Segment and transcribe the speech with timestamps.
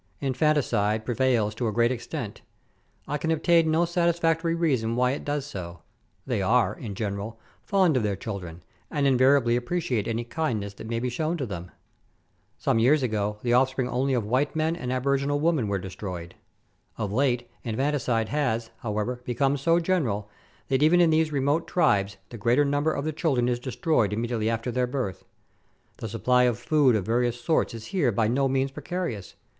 [0.19, 2.41] Infanticide prevails to a great extent.
[3.07, 5.83] I can obtain no satis factory reason why it does so;
[6.25, 10.99] they are, in general, fond of their children, and invariably appreciate any kindness that may
[10.99, 11.69] be shown to them.
[12.57, 16.33] Some years ago the offspring only of white men and aboriginal women were destroyed;
[16.97, 20.27] of late, infanticide has, however, become so general,
[20.69, 24.49] that even in these remote tribes the greater number of the children is destroyed immediately
[24.49, 25.25] after their birth.
[25.97, 29.35] The supply of food of various sorts is here by no means precarious.